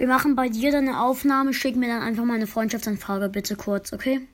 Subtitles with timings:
[0.00, 1.52] Wir machen bei dir dann eine Aufnahme.
[1.52, 4.26] Schick mir dann einfach mal eine Freundschaftsanfrage, bitte kurz, okay?